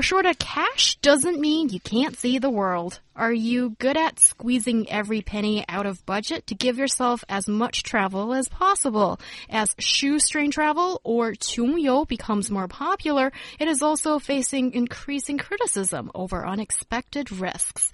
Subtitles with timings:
[0.00, 3.00] Or short of cash doesn't mean you can't see the world.
[3.14, 7.82] Are you good at squeezing every penny out of budget to give yourself as much
[7.82, 9.20] travel as possible?
[9.50, 16.46] As shoestring travel or qiongyou becomes more popular, it is also facing increasing criticism over
[16.46, 17.92] unexpected risks.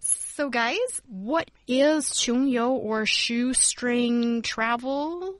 [0.00, 5.34] So guys, what is qiongyou or shoestring travel?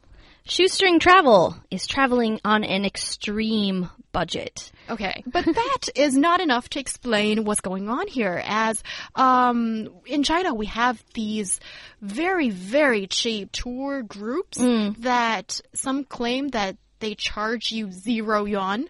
[0.47, 4.70] Shoestring travel is traveling on an extreme budget.
[4.91, 8.43] Okay, but that is not enough to explain what's going on here.
[8.45, 8.83] As
[9.15, 11.61] um, in China, we have these
[12.03, 14.59] very, very cheap tour groups
[14.98, 18.89] that some claim that they charge you zero yuan.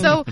[0.00, 0.24] So,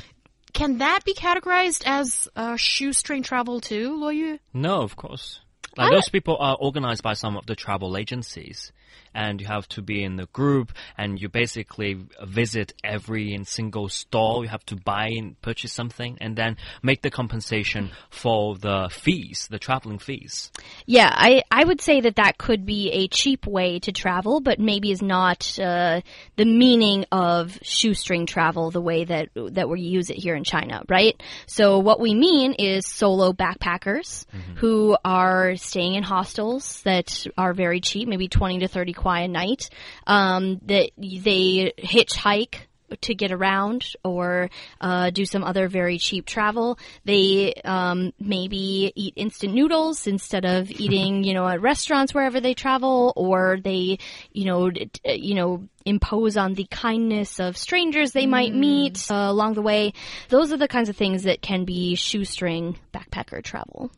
[0.55, 4.39] can that be categorized as uh, shoestring travel too, Luo Yu?
[4.55, 5.41] No, of course.
[5.77, 8.73] Like those people are organized by some of the travel agencies.
[9.17, 14.43] And you have to be in the group and you basically visit every single store.
[14.43, 19.47] You have to buy and purchase something and then make the compensation for the fees,
[19.49, 20.51] the traveling fees.
[20.87, 24.59] Yeah, I, I would say that that could be a cheap way to travel, but
[24.59, 26.01] maybe is not uh,
[26.37, 30.83] the meaning of shoestring travel the way that that we use it here in China,
[30.89, 31.21] right?
[31.47, 34.25] So what we mean is solo backpackers
[34.57, 39.29] who are staying in hostels that are very cheap, maybe twenty to thirty kuai a
[39.29, 39.71] night.
[40.07, 42.57] Um, that they hitchhike
[43.01, 46.79] to get around or uh, do some other very cheap travel.
[47.05, 52.55] They um, maybe eat instant noodles instead of eating, you know, at restaurants wherever they
[52.55, 53.99] travel, or they,
[54.33, 54.71] you know,
[55.05, 59.93] you know, impose on the kindness of strangers they might meet uh, along the way.
[60.29, 63.91] Those are the kinds of things that can be shoestring backpacker travel.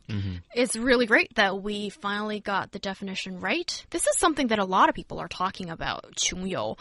[0.53, 3.85] It's really great that we finally got the definition right.
[3.89, 6.77] This is something that a lot of people are talking about, 穷游.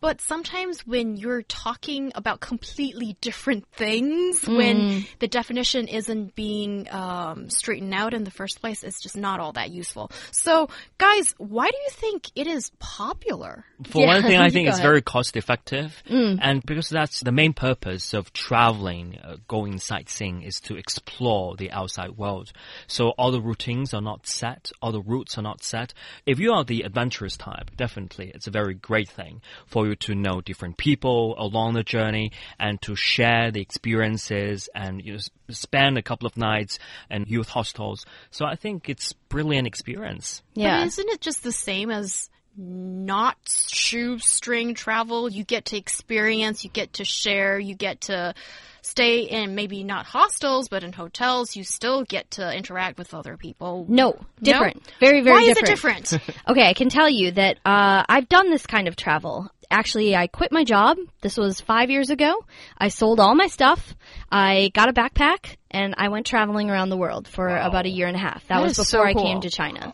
[0.00, 7.50] But sometimes when you're talking about completely different things, when the definition isn't being um,
[7.50, 10.10] straightened out in the first place, it's just not all that useful.
[10.30, 10.68] So,
[10.98, 13.64] guys, why do you think it is popular?
[13.84, 14.88] For Yeah, one thing, I think it's ahead.
[14.88, 16.02] very cost effective.
[16.40, 21.70] And because that's the main purpose of traveling, uh, going sightseeing is to explore the
[21.70, 22.52] outside world.
[22.86, 25.92] So all the routines are not set, all the routes are not set.
[26.24, 30.14] If you are the adventurous type, definitely it's a very great thing for you to
[30.14, 35.18] know different people along the journey and to share the experiences and you know,
[35.50, 36.78] spend a couple of nights
[37.10, 38.04] in youth hostels.
[38.30, 40.42] So I think it's brilliant experience.
[40.54, 40.78] Yeah.
[40.78, 45.28] But isn't it just the same as not shoestring travel?
[45.30, 48.34] You get to experience, you get to share, you get to
[48.82, 51.56] stay in maybe not hostels, but in hotels.
[51.56, 53.84] You still get to interact with other people.
[53.88, 54.82] No, different.
[55.00, 56.04] Very, very Why different.
[56.04, 56.38] is it different?
[56.48, 59.50] Okay, I can tell you that uh, I've done this kind of travel.
[59.68, 60.96] Actually, I quit my job.
[61.22, 62.44] This was five years ago.
[62.78, 63.94] I sold all my stuff.
[64.30, 68.06] I got a backpack and I went traveling around the world for about a year
[68.06, 68.46] and a half.
[68.46, 69.92] That, That was is so before I came to China.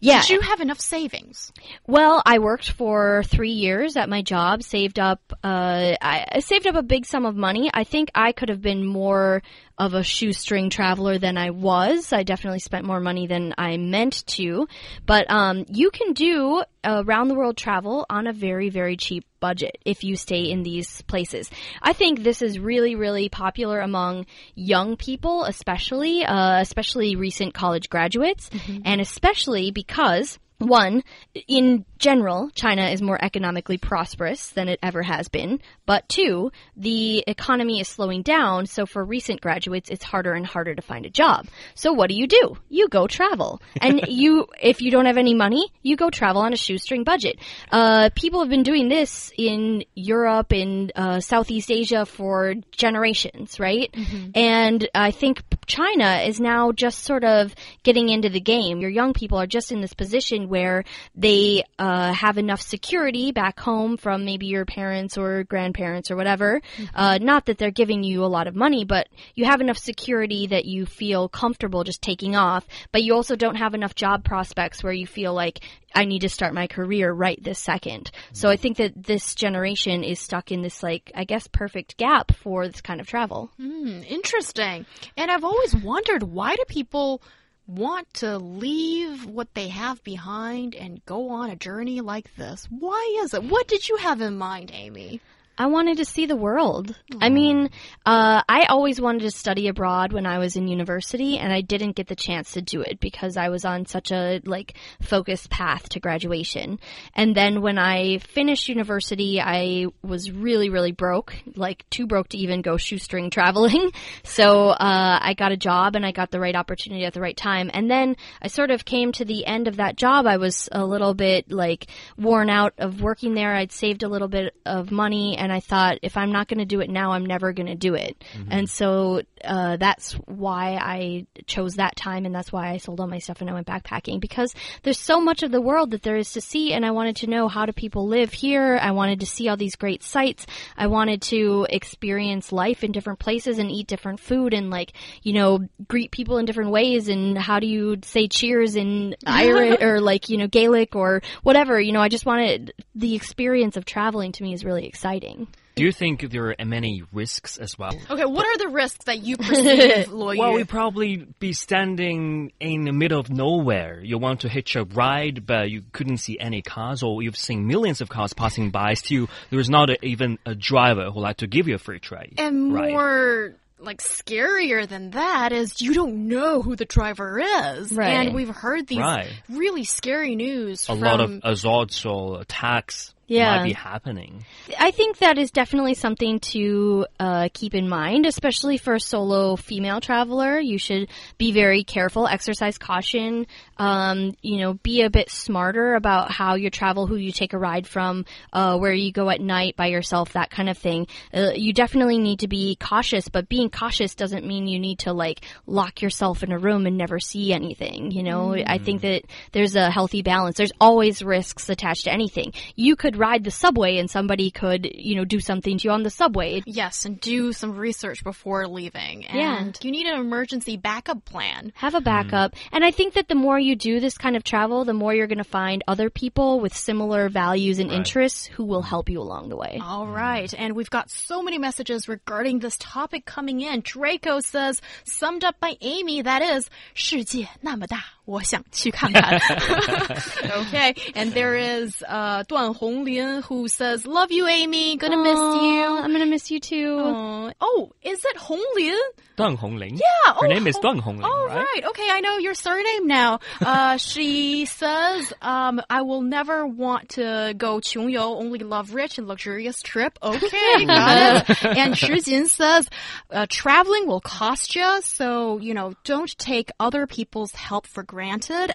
[0.00, 0.20] Yeah.
[0.22, 1.52] Did you have enough savings?
[1.86, 6.66] Well, I worked for three years at my job, saved up, uh, I I saved
[6.66, 7.70] up a big sum of money.
[7.72, 9.42] I think I could have been more
[9.80, 12.12] of a shoestring traveler than I was.
[12.12, 14.68] I definitely spent more money than I meant to.
[15.06, 19.78] But, um, you can do around the world travel on a very, very cheap budget
[19.86, 21.50] if you stay in these places.
[21.80, 27.88] I think this is really, really popular among young people, especially, uh, especially recent college
[27.88, 28.50] graduates,
[28.84, 31.02] and especially because one,
[31.48, 35.60] in general, China is more economically prosperous than it ever has been.
[35.86, 40.74] But two, the economy is slowing down, so for recent graduates, it's harder and harder
[40.74, 41.46] to find a job.
[41.74, 42.56] So what do you do?
[42.68, 43.60] You go travel.
[43.82, 47.36] And you, if you don't have any money, you go travel on a shoestring budget.
[47.72, 53.94] Uh, people have been doing this in Europe, in uh, Southeast Asia for generations, right?
[54.34, 58.80] And I think China is now just sort of getting into the game.
[58.80, 60.84] Your young people are just in this position where
[61.14, 66.60] they uh, have enough security back home from maybe your parents or grandparents or whatever.
[66.94, 70.46] Uh, not that they're giving you a lot of money, but you have enough security
[70.48, 72.66] that you feel comfortable just taking off.
[72.92, 75.60] But you also don't have enough job prospects where you feel like
[75.94, 78.10] I need to start my career right this second.
[78.32, 82.32] So I think that this generation is stuck in this like I guess perfect gap
[82.32, 83.50] for this kind of travel.
[83.56, 84.86] Hmm, interesting.
[85.16, 87.22] And I've always wondered why do people
[87.70, 92.66] want to leave what they have behind and go on a journey like this?
[92.70, 93.44] Why is it?
[93.44, 95.20] What did you have in mind, Amy?
[95.58, 96.96] I wanted to see the world.
[97.20, 97.68] I mean,
[98.06, 101.96] uh, I always wanted to study abroad when I was in university, and I didn't
[101.96, 105.90] get the chance to do it because I was on such a like focused path
[105.90, 106.80] to graduation.
[107.14, 112.38] And then when I finished university, I was really, really broke, like too broke to
[112.38, 113.90] even go shoestring traveling.
[114.22, 117.36] So uh, I got a job, and I got the right opportunity at the right
[117.36, 117.70] time.
[117.74, 120.26] And then I sort of came to the end of that job.
[120.26, 121.86] I was a little bit like
[122.16, 123.54] worn out of working there.
[123.54, 126.64] I'd saved a little bit of money, and I thought if I'm not going to
[126.64, 128.22] do it now, I'm never going to do it.
[128.34, 128.52] Mm-hmm.
[128.52, 133.06] And so uh, that's why I chose that time, and that's why I sold all
[133.06, 136.16] my stuff and I went backpacking because there's so much of the world that there
[136.16, 138.78] is to see, and I wanted to know how do people live here.
[138.80, 140.46] I wanted to see all these great sights.
[140.76, 144.92] I wanted to experience life in different places and eat different food and like
[145.22, 149.80] you know greet people in different ways and how do you say cheers in Irish
[149.80, 151.80] or like you know Gaelic or whatever.
[151.80, 155.48] You know, I just wanted the experience of traveling to me is really exciting.
[155.76, 157.92] Do you think there are many risks as well?
[158.10, 160.56] Okay, what are the risks that you perceive, Lo Well, Yu?
[160.56, 164.00] we probably be standing in the middle of nowhere.
[164.02, 167.66] You want to hitch a ride, but you couldn't see any cars, or you've seen
[167.66, 168.94] millions of cars passing by.
[168.94, 172.34] Still, there's not a, even a driver who like to give you a free trade.
[172.38, 172.90] And Right.
[172.90, 177.90] more like scarier than that is you don't know who the driver is.
[177.92, 178.08] Right.
[178.26, 179.30] And we've heard these Right.
[179.48, 183.56] really scary news a from lot of assaults or attacks Yeah.
[183.56, 184.44] might be happening.
[184.78, 189.54] I think that is definitely something to uh, keep in mind, especially for a solo
[189.54, 190.58] female traveler.
[190.58, 193.46] You should be very careful, exercise caution,
[193.76, 197.58] um, you know, be a bit smarter about how you travel, who you take a
[197.58, 201.06] ride from, uh, where you go at night by yourself, that kind of thing.
[201.32, 205.12] Uh, you definitely need to be cautious, but being cautious doesn't mean you need to
[205.12, 208.10] like lock yourself in a room and never see anything.
[208.10, 209.22] You know, I think that
[209.52, 210.56] there's a healthy balance.
[210.56, 212.52] There's always risks attached to anything.
[212.74, 216.03] You could ride the subway and somebody could, you know, do something to you on
[216.03, 216.63] the subway.
[216.65, 219.23] Yes, and do some research before leaving.
[219.23, 219.59] Yeah.
[219.59, 221.71] And you need an emergency backup plan.
[221.75, 222.55] Have a backup.
[222.71, 225.27] And I think that the more you do this kind of travel, the more you're
[225.27, 229.49] going to find other people with similar values and interests who will help you along
[229.49, 229.79] the way.
[229.81, 233.81] All right, and we've got so many messages regarding this topic coming in.
[233.81, 239.39] Draco says, summed up by Amy, that is, 世界那么大， 我 想去看看.
[239.39, 245.61] okay, and there is uh, Duan Honglin who says, love you, Amy, gonna miss Aw,
[245.61, 245.97] you.
[245.97, 246.99] I'm going to miss you too.
[246.99, 247.51] Aw.
[247.61, 248.97] Oh, is it Honglin?
[249.37, 249.99] Deng Hongling.
[249.99, 250.33] Yeah.
[250.33, 251.83] Her oh, name is oh, Deng Hongling, Oh, right?
[251.89, 253.39] Okay, I know your surname now.
[253.59, 259.27] Uh, she says, um, I will never want to go 穷游, only love rich and
[259.27, 260.17] luxurious trip.
[260.23, 261.65] Okay, got it.
[261.65, 262.89] And Shijin says,
[263.29, 268.15] uh, traveling will cost you, so, you know, don't take other people's help for granted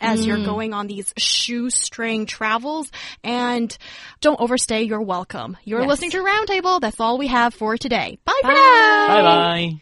[0.02, 0.46] As you're mm.
[0.46, 2.92] going on these shoestring travels
[3.24, 3.76] and
[4.22, 5.58] don't overstay your welcome.
[5.64, 5.90] You're Yes.
[5.90, 6.82] listening to Roundtable.
[6.82, 8.18] That's all we have for today.
[8.26, 9.08] Bye for now.
[9.08, 9.82] Bye bye.